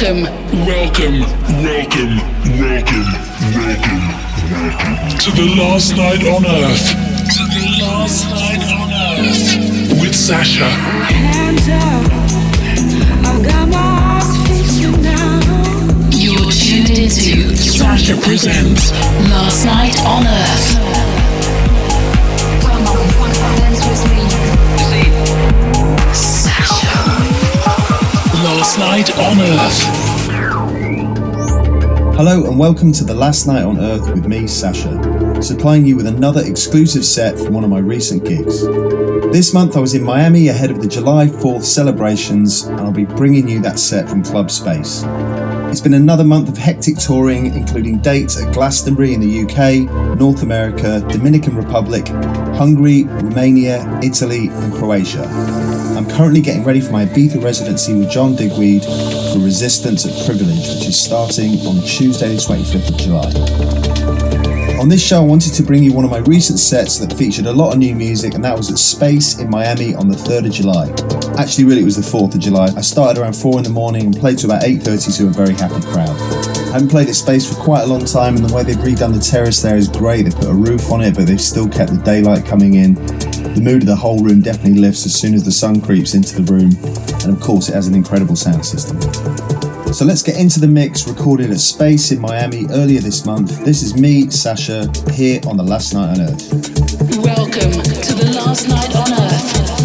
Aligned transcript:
Welcome, 0.00 0.22
welcome, 0.64 1.20
welcome, 1.64 2.18
welcome, 2.60 3.06
welcome, 3.50 3.98
welcome 4.52 5.18
to 5.18 5.30
the 5.32 5.56
last 5.58 5.96
night 5.96 6.22
on 6.24 6.46
Earth. 6.46 6.86
To 7.34 7.42
the 7.50 7.82
last 7.82 8.30
night 8.30 8.62
on 8.78 8.92
Earth 8.94 10.00
with 10.00 10.14
Sasha. 10.14 10.68
Hands 10.68 11.68
up, 11.68 12.12
I've 13.26 13.44
got 13.44 13.68
my 13.70 14.20
eyes 14.20 14.36
fixed 14.46 15.02
now. 15.02 15.40
You're 16.12 16.52
tuned 16.52 16.90
into 16.90 17.56
Sasha 17.56 18.16
presents 18.18 18.92
Last 19.28 19.64
Night 19.64 19.98
on 20.06 20.28
Earth. 20.28 21.07
Night 28.78 29.10
on 29.18 29.40
Earth. 29.40 29.82
Hello 32.16 32.46
and 32.46 32.56
welcome 32.56 32.92
to 32.92 33.02
the 33.02 33.12
Last 33.12 33.48
Night 33.48 33.64
on 33.64 33.78
Earth 33.78 34.08
with 34.08 34.26
me, 34.28 34.46
Sasha, 34.46 35.42
supplying 35.42 35.84
you 35.84 35.96
with 35.96 36.06
another 36.06 36.42
exclusive 36.44 37.04
set 37.04 37.36
from 37.36 37.54
one 37.54 37.64
of 37.64 37.70
my 37.70 37.80
recent 37.80 38.24
gigs. 38.24 38.62
This 39.32 39.52
month 39.52 39.76
I 39.76 39.80
was 39.80 39.94
in 39.94 40.04
Miami 40.04 40.46
ahead 40.46 40.70
of 40.70 40.80
the 40.80 40.86
July 40.86 41.26
4th 41.26 41.64
celebrations, 41.64 42.66
and 42.66 42.80
I'll 42.80 42.92
be 42.92 43.04
bringing 43.04 43.48
you 43.48 43.60
that 43.62 43.80
set 43.80 44.08
from 44.08 44.22
Club 44.22 44.48
Space. 44.48 45.02
It's 45.70 45.80
been 45.80 45.94
another 45.94 46.24
month 46.24 46.48
of 46.48 46.56
hectic 46.56 46.98
touring, 46.98 47.46
including 47.54 47.98
dates 47.98 48.40
at 48.40 48.54
Glastonbury 48.54 49.12
in 49.12 49.20
the 49.20 49.42
UK, 49.42 50.16
North 50.16 50.44
America, 50.44 51.00
Dominican 51.10 51.56
Republic, 51.56 52.06
Hungary, 52.56 53.04
Romania, 53.04 53.98
Italy, 54.02 54.48
and 54.48 54.72
Croatia. 54.72 55.26
Currently 56.18 56.40
getting 56.40 56.64
ready 56.64 56.80
for 56.80 56.90
my 56.90 57.06
Ibiza 57.06 57.40
residency 57.44 57.94
with 57.94 58.10
John 58.10 58.34
Digweed 58.34 58.82
for 58.82 59.38
Resistance 59.38 60.04
at 60.04 60.26
Privilege, 60.26 60.66
which 60.66 60.88
is 60.88 60.98
starting 60.98 61.64
on 61.64 61.80
Tuesday, 61.86 62.34
the 62.34 62.40
25th 62.40 62.88
of 62.88 62.96
July. 62.96 64.80
On 64.80 64.88
this 64.88 65.00
show, 65.00 65.22
I 65.22 65.24
wanted 65.24 65.54
to 65.54 65.62
bring 65.62 65.84
you 65.84 65.92
one 65.92 66.04
of 66.04 66.10
my 66.10 66.18
recent 66.18 66.58
sets 66.58 66.98
that 66.98 67.12
featured 67.12 67.46
a 67.46 67.52
lot 67.52 67.72
of 67.72 67.78
new 67.78 67.94
music, 67.94 68.34
and 68.34 68.44
that 68.44 68.56
was 68.56 68.68
at 68.68 68.78
Space 68.78 69.38
in 69.38 69.48
Miami 69.48 69.94
on 69.94 70.08
the 70.08 70.16
3rd 70.16 70.46
of 70.46 70.52
July. 70.52 70.90
Actually, 71.40 71.66
really, 71.66 71.82
it 71.82 71.84
was 71.84 71.94
the 71.94 72.18
4th 72.18 72.34
of 72.34 72.40
July. 72.40 72.66
I 72.76 72.80
started 72.80 73.20
around 73.20 73.36
4 73.36 73.58
in 73.58 73.62
the 73.62 73.70
morning 73.70 74.06
and 74.06 74.16
played 74.16 74.38
to 74.38 74.46
about 74.46 74.62
8.30 74.62 75.18
to 75.18 75.26
a 75.28 75.30
very 75.30 75.54
happy 75.54 75.80
crowd. 75.86 76.18
I 76.18 76.72
haven't 76.72 76.88
played 76.88 77.08
at 77.08 77.14
Space 77.14 77.48
for 77.48 77.54
quite 77.62 77.82
a 77.82 77.86
long 77.86 78.04
time, 78.04 78.34
and 78.34 78.44
the 78.44 78.52
way 78.52 78.64
they've 78.64 78.74
redone 78.74 79.14
the 79.14 79.20
terrace 79.20 79.62
there 79.62 79.76
is 79.76 79.86
great. 79.86 80.22
They 80.22 80.32
put 80.32 80.48
a 80.48 80.52
roof 80.52 80.90
on 80.90 81.00
it, 81.00 81.14
but 81.14 81.28
they've 81.28 81.40
still 81.40 81.68
kept 81.68 81.92
the 81.92 82.02
daylight 82.02 82.44
coming 82.44 82.74
in. 82.74 82.96
The 83.38 83.60
mood 83.62 83.82
of 83.82 83.86
the 83.86 83.96
whole 83.96 84.18
room 84.22 84.40
definitely 84.40 84.80
lifts 84.80 85.06
as 85.06 85.14
soon 85.14 85.32
as 85.34 85.44
the 85.44 85.52
sun 85.52 85.80
creeps 85.80 86.14
into 86.14 86.42
the 86.42 86.52
room, 86.52 86.70
and 87.24 87.36
of 87.36 87.40
course, 87.40 87.68
it 87.68 87.74
has 87.74 87.86
an 87.86 87.94
incredible 87.94 88.34
sound 88.34 88.64
system. 88.66 89.00
So 89.92 90.04
let's 90.04 90.22
get 90.22 90.38
into 90.38 90.60
the 90.60 90.66
mix 90.66 91.06
recorded 91.06 91.50
at 91.50 91.60
Space 91.60 92.10
in 92.10 92.20
Miami 92.20 92.66
earlier 92.70 93.00
this 93.00 93.24
month. 93.24 93.64
This 93.64 93.82
is 93.82 93.94
me, 93.94 94.28
Sasha, 94.28 94.90
here 95.12 95.40
on 95.46 95.56
the 95.56 95.62
Last 95.62 95.94
Night 95.94 96.18
on 96.18 96.20
Earth. 96.20 96.52
Welcome 97.22 97.72
to 97.72 98.14
the 98.14 98.32
Last 98.34 98.68
Night 98.68 98.94
on 98.96 99.12
Earth. 99.12 99.77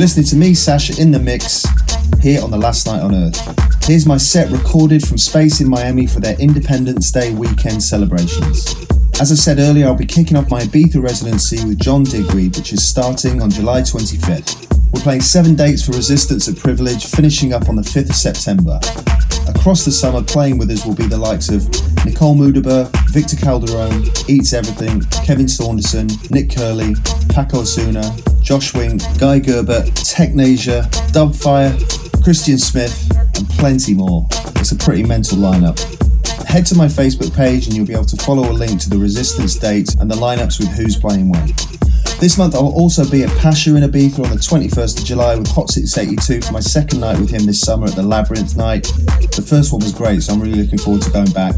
You're 0.00 0.06
listening 0.06 0.26
to 0.28 0.36
me, 0.36 0.54
Sasha, 0.54 0.98
in 0.98 1.10
the 1.10 1.18
mix 1.18 1.62
here 2.22 2.42
on 2.42 2.50
the 2.50 2.56
Last 2.56 2.86
Night 2.86 3.02
on 3.02 3.14
Earth. 3.14 3.84
Here's 3.84 4.06
my 4.06 4.16
set 4.16 4.50
recorded 4.50 5.06
from 5.06 5.18
Space 5.18 5.60
in 5.60 5.68
Miami 5.68 6.06
for 6.06 6.20
their 6.20 6.40
Independence 6.40 7.10
Day 7.12 7.34
weekend 7.34 7.82
celebrations. 7.82 8.74
As 9.20 9.30
I 9.30 9.34
said 9.34 9.58
earlier, 9.58 9.84
I'll 9.84 9.94
be 9.94 10.06
kicking 10.06 10.38
off 10.38 10.50
my 10.50 10.62
Ibiza 10.62 11.02
residency 11.02 11.62
with 11.66 11.78
John 11.78 12.04
Digweed, 12.04 12.56
which 12.56 12.72
is 12.72 12.82
starting 12.82 13.42
on 13.42 13.50
July 13.50 13.82
25th. 13.82 14.74
We're 14.90 15.02
playing 15.02 15.20
seven 15.20 15.54
dates 15.54 15.84
for 15.84 15.92
Resistance 15.92 16.48
of 16.48 16.58
Privilege, 16.58 17.04
finishing 17.04 17.52
up 17.52 17.68
on 17.68 17.76
the 17.76 17.82
5th 17.82 18.08
of 18.08 18.16
September. 18.16 18.80
Across 19.54 19.84
the 19.84 19.92
summer, 19.92 20.22
playing 20.22 20.56
with 20.56 20.70
us 20.70 20.86
will 20.86 20.94
be 20.94 21.08
the 21.08 21.18
likes 21.18 21.50
of 21.50 21.68
Nicole 22.04 22.34
Moudaber, 22.34 22.90
Victor 23.10 23.36
Calderone, 23.36 24.28
Eats 24.28 24.52
Everything, 24.52 25.00
Kevin 25.24 25.48
Saunderson, 25.48 26.08
Nick 26.30 26.54
Curly, 26.54 26.94
Paco 27.28 27.60
Osuna, 27.60 28.16
Josh 28.40 28.74
Wink, 28.74 29.02
Guy 29.18 29.38
Gerber, 29.38 29.82
Technasia, 29.94 30.82
Dubfire, 31.12 31.72
Christian 32.22 32.58
Smith, 32.58 33.10
and 33.36 33.48
plenty 33.50 33.94
more. 33.94 34.26
It's 34.56 34.72
a 34.72 34.76
pretty 34.76 35.02
mental 35.02 35.38
lineup. 35.38 35.78
Head 36.46 36.66
to 36.66 36.74
my 36.74 36.86
Facebook 36.86 37.34
page 37.34 37.66
and 37.66 37.76
you'll 37.76 37.86
be 37.86 37.92
able 37.92 38.04
to 38.06 38.16
follow 38.16 38.50
a 38.50 38.52
link 38.52 38.80
to 38.80 38.90
the 38.90 38.98
Resistance 38.98 39.54
dates 39.56 39.94
and 39.94 40.10
the 40.10 40.16
lineups 40.16 40.58
with 40.58 40.68
who's 40.68 40.96
playing 40.96 41.30
when. 41.30 41.48
This 42.20 42.36
month 42.36 42.54
I'll 42.54 42.74
also 42.76 43.08
be 43.08 43.24
at 43.24 43.30
Pacha 43.38 43.74
in 43.74 43.82
Ibiza 43.82 44.22
on 44.22 44.28
the 44.28 44.36
21st 44.36 44.98
of 44.98 45.04
July 45.06 45.36
with 45.36 45.48
Hot 45.52 45.70
Since 45.70 45.96
82 45.96 46.42
for 46.42 46.52
my 46.52 46.60
second 46.60 47.00
night 47.00 47.18
with 47.18 47.30
him 47.30 47.46
this 47.46 47.62
summer 47.62 47.86
at 47.86 47.94
the 47.94 48.02
Labyrinth 48.02 48.58
night. 48.58 48.82
The 49.34 49.42
first 49.42 49.72
one 49.72 49.80
was 49.80 49.94
great, 49.94 50.22
so 50.22 50.34
I'm 50.34 50.40
really 50.42 50.62
looking 50.62 50.78
forward 50.78 51.00
to 51.04 51.10
going 51.10 51.30
back. 51.30 51.54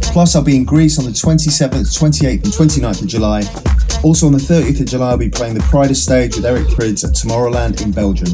Plus, 0.00 0.34
I'll 0.34 0.42
be 0.42 0.56
in 0.56 0.64
Greece 0.64 0.98
on 0.98 1.04
the 1.04 1.10
27th, 1.10 1.98
28th, 2.00 2.44
and 2.44 2.52
29th 2.52 3.02
of 3.02 3.08
July. 3.08 3.42
Also 4.02 4.24
on 4.24 4.32
the 4.32 4.38
30th 4.38 4.80
of 4.80 4.86
July, 4.86 5.10
I'll 5.10 5.18
be 5.18 5.28
playing 5.28 5.52
the 5.52 5.60
Pryda 5.60 5.94
stage 5.94 6.34
with 6.34 6.46
Eric 6.46 6.68
Prydz 6.68 7.06
at 7.06 7.14
Tomorrowland 7.14 7.82
in 7.82 7.92
Belgium. 7.92 8.30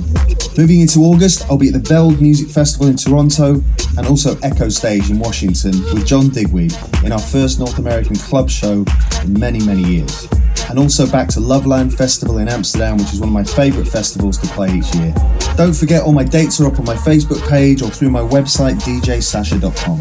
Moving 0.56 0.82
into 0.82 1.00
August, 1.00 1.50
I'll 1.50 1.58
be 1.58 1.66
at 1.66 1.72
the 1.72 1.80
Veld 1.80 2.22
Music 2.22 2.48
Festival 2.48 2.86
in 2.86 2.96
Toronto 2.96 3.60
and 3.98 4.06
also 4.06 4.36
Echostage 4.36 5.10
in 5.10 5.18
Washington 5.18 5.72
with 5.92 6.06
John 6.06 6.28
Digweed 6.28 6.76
in 7.02 7.10
our 7.10 7.18
first 7.18 7.58
North 7.58 7.80
American 7.80 8.14
club 8.14 8.48
show 8.48 8.84
in 9.24 9.32
many, 9.32 9.58
many 9.66 9.82
years 9.82 10.28
and 10.68 10.78
also 10.78 11.10
back 11.10 11.28
to 11.28 11.40
Loveland 11.40 11.96
Festival 11.96 12.38
in 12.38 12.48
Amsterdam, 12.48 12.96
which 12.96 13.12
is 13.12 13.20
one 13.20 13.28
of 13.28 13.32
my 13.32 13.44
favourite 13.44 13.88
festivals 13.88 14.38
to 14.38 14.46
play 14.48 14.68
each 14.74 14.94
year. 14.94 15.14
Don't 15.56 15.74
forget, 15.74 16.02
all 16.02 16.12
my 16.12 16.24
dates 16.24 16.60
are 16.60 16.66
up 16.66 16.78
on 16.78 16.84
my 16.84 16.96
Facebook 16.96 17.46
page 17.48 17.82
or 17.82 17.90
through 17.90 18.10
my 18.10 18.20
website, 18.20 18.80
djsasha.com. 18.80 19.98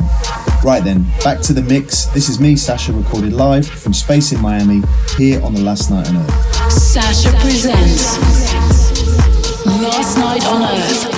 Right 0.63 0.84
then, 0.84 1.03
back 1.24 1.41
to 1.41 1.53
the 1.53 1.61
mix. 1.61 2.05
This 2.05 2.30
is 2.30 2.39
me, 2.39 2.55
Sasha, 2.55 2.91
recorded 2.93 3.34
live 3.34 3.68
from 3.68 3.93
Space 3.93 4.32
in 4.32 4.41
Miami, 4.41 4.82
here 5.18 5.41
on 5.43 5.53
the 5.53 5.61
Last 5.61 5.91
Night 5.91 6.07
on 6.09 6.18
Earth. 6.18 6.72
Sasha 6.72 7.30
presents 7.39 8.18
Last 9.66 10.18
Night 10.18 10.45
on 10.45 10.63
Earth. 10.63 11.14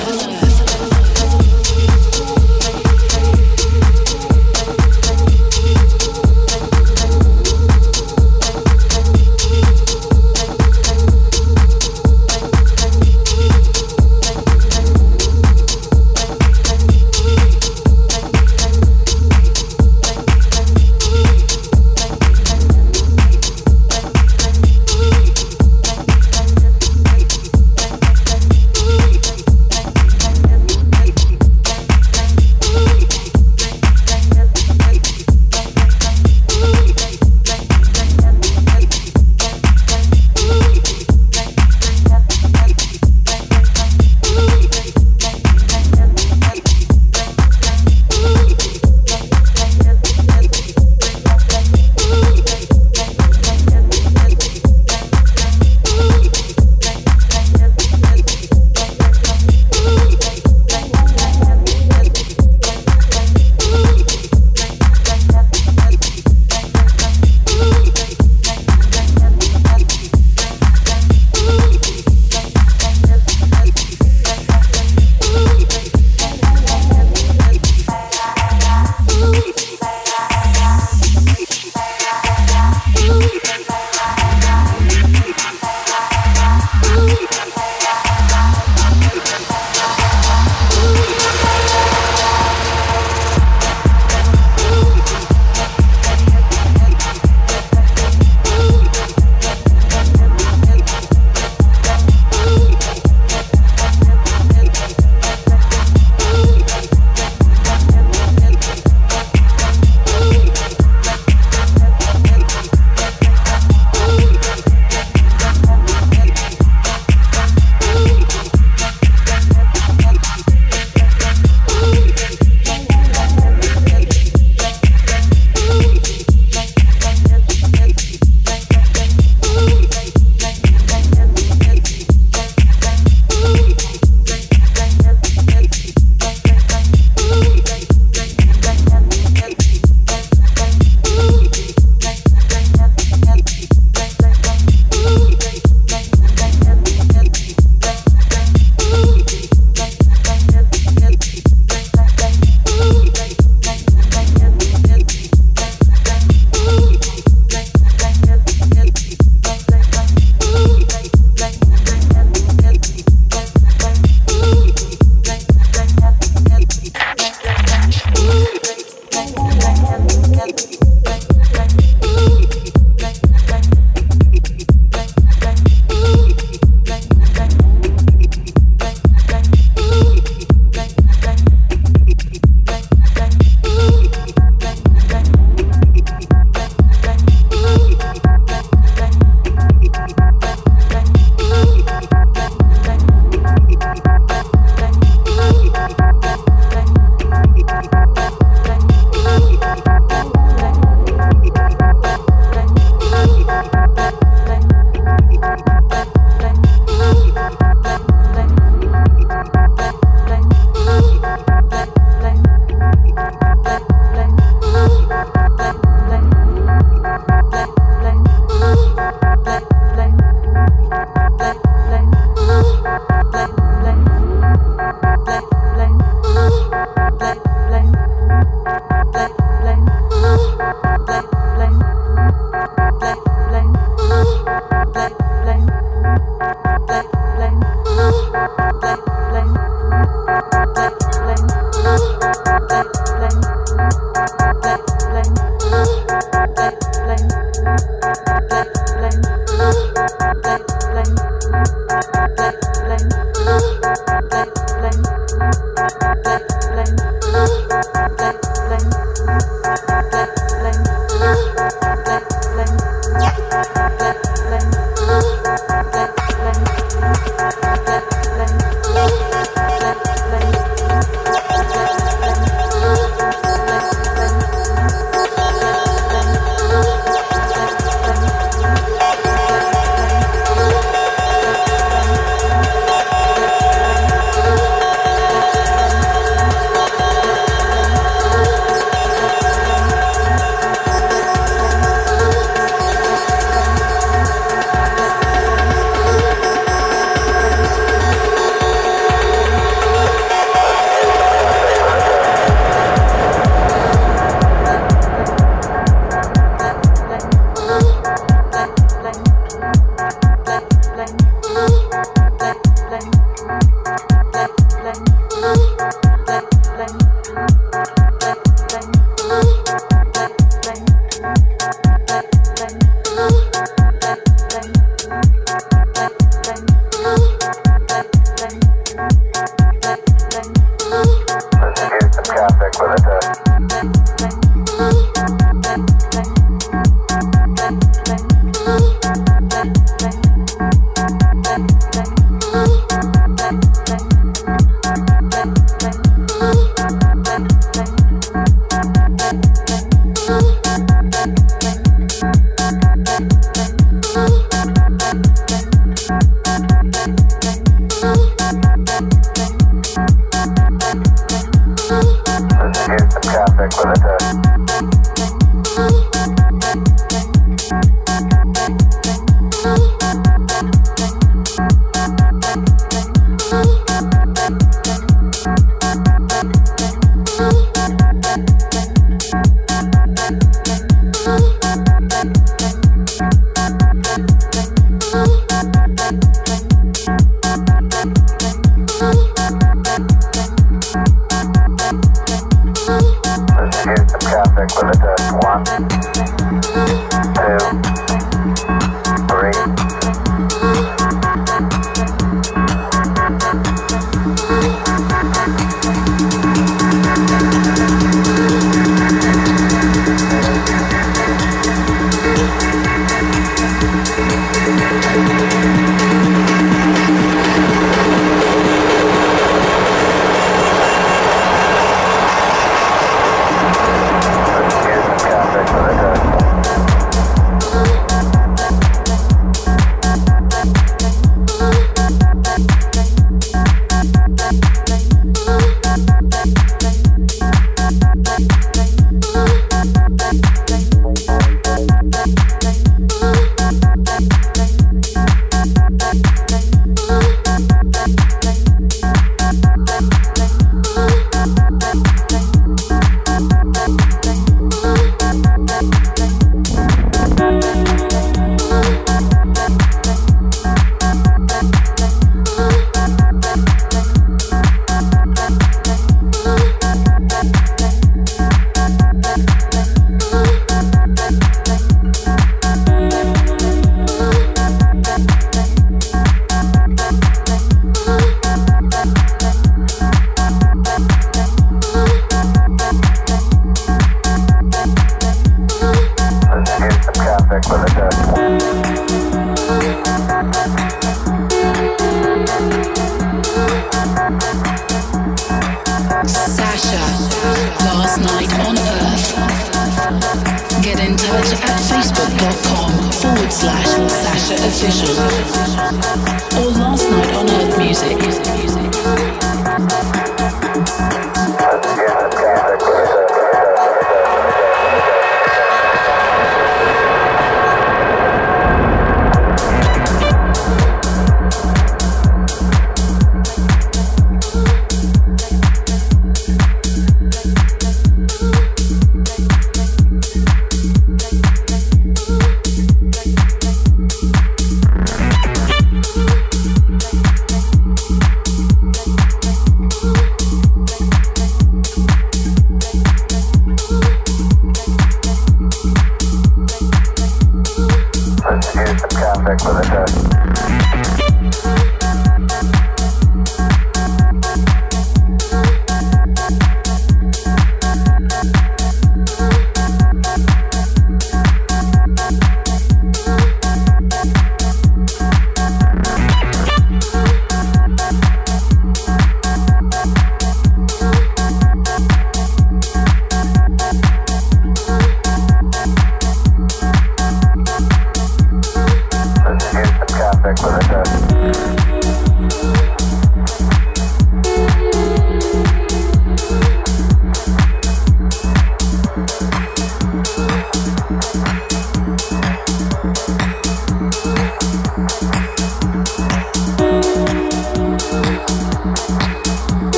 you. 350.29 350.96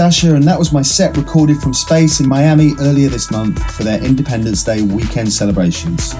Sasha, 0.00 0.34
and 0.34 0.44
that 0.44 0.58
was 0.58 0.72
my 0.72 0.80
set 0.80 1.14
recorded 1.14 1.58
from 1.58 1.74
space 1.74 2.20
in 2.20 2.26
Miami 2.26 2.72
earlier 2.80 3.10
this 3.10 3.30
month 3.30 3.62
for 3.74 3.84
their 3.84 4.02
Independence 4.02 4.64
Day 4.64 4.80
weekend 4.80 5.30
celebrations. 5.30 6.14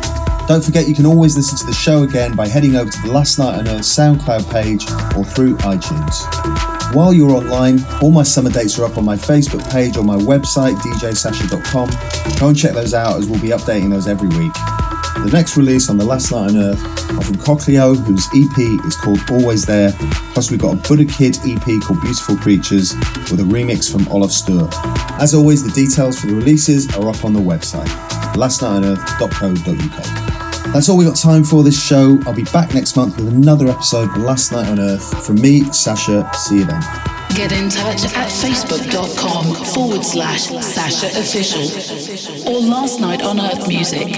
Don't 0.47 0.62
forget 0.62 0.86
you 0.86 0.94
can 0.94 1.07
always 1.07 1.35
listen 1.35 1.57
to 1.57 1.65
the 1.65 1.73
show 1.73 2.02
again 2.02 2.36
by 2.36 2.47
heading 2.47 2.77
over 2.77 2.90
to 2.90 3.01
the 3.01 3.11
Last 3.11 3.39
Night 3.39 3.59
on 3.59 3.66
Earth 3.69 3.81
SoundCloud 3.81 4.52
page 4.52 4.82
or 5.16 5.24
through 5.24 5.57
iTunes. 5.61 6.94
While 6.94 7.15
you're 7.15 7.31
online, 7.31 7.82
all 8.02 8.11
my 8.11 8.23
summer 8.23 8.51
dates 8.51 8.78
are 8.78 8.85
up 8.85 8.98
on 8.98 9.05
my 9.07 9.16
Facebook 9.16 9.66
page 9.73 9.97
or 9.97 10.05
my 10.05 10.19
website, 10.19 10.74
djsasha.com. 10.74 12.39
Go 12.39 12.48
and 12.48 12.59
check 12.59 12.74
those 12.74 12.93
out 12.93 13.19
as 13.19 13.28
we'll 13.28 13.40
be 13.40 13.48
updating 13.48 13.89
those 13.89 14.07
every 14.07 14.28
week. 14.28 14.52
The 15.24 15.31
next 15.32 15.57
release 15.57 15.89
on 15.89 15.97
the 15.97 16.05
Last 16.05 16.32
Night 16.32 16.51
on 16.51 16.57
Earth 16.59 16.82
are 17.12 17.23
from 17.23 17.36
Cochleo, 17.36 17.97
whose 17.97 18.27
EP 18.35 18.86
is 18.86 18.97
called 18.97 19.20
Always 19.31 19.65
There. 19.65 19.93
Plus, 20.32 20.51
we've 20.51 20.61
got 20.61 20.74
a 20.74 20.78
Budakid 20.78 21.39
EP 21.48 21.82
called 21.82 22.02
Beautiful 22.02 22.36
Creatures 22.36 22.94
with 23.31 23.40
a 23.40 23.44
remix 23.44 23.90
from 23.90 24.07
Olive 24.09 24.31
Stur. 24.31 24.69
As 25.20 25.35
always, 25.35 25.62
the 25.62 25.70
details 25.73 26.20
for 26.20 26.27
the 26.27 26.35
releases 26.35 26.89
are 26.97 27.09
up 27.09 27.24
on 27.24 27.32
the 27.32 27.40
website, 27.40 27.86
lastnightonearth.co.uk. 28.35 30.73
That's 30.73 30.89
all 30.89 30.97
we 30.97 31.05
got 31.05 31.16
time 31.16 31.43
for 31.43 31.65
this 31.65 31.82
show. 31.85 32.20
I'll 32.27 32.35
be 32.35 32.44
back 32.44 32.74
next 32.74 32.97
month 32.97 33.16
with 33.16 33.28
another 33.28 33.66
episode 33.69 34.09
of 34.11 34.19
Last 34.19 34.52
Night 34.52 34.69
on 34.69 34.78
Earth. 34.78 35.27
From 35.27 35.40
me, 35.40 35.62
Sasha, 35.73 36.31
see 36.35 36.59
you 36.59 36.65
then. 36.65 36.81
Get 37.35 37.51
in 37.52 37.70
touch 37.70 38.05
at 38.05 38.28
facebook.com 38.28 39.55
forward 39.66 40.05
slash 40.05 40.44
Sasha 40.62 41.07
Official 41.19 42.48
or 42.48 42.61
Last 42.61 43.01
Night 43.01 43.23
on 43.23 43.40
Earth 43.40 43.66
Music. 43.66 44.09